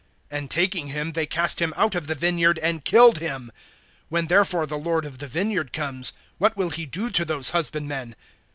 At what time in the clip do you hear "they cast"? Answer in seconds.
1.11-1.61